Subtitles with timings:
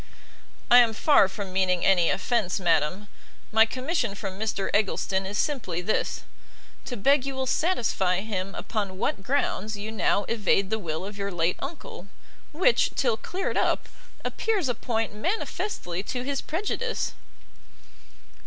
[0.71, 3.07] "I am far from meaning any offence, madam;
[3.51, 6.23] my commission from Mr Eggleston is simply this,
[6.85, 11.19] to beg you will satisfy him upon what grounds you now evade the will of
[11.19, 12.07] your late uncle,
[12.51, 13.87] which, till cleared up,
[14.25, 17.13] appears a point manifestly to his prejudice."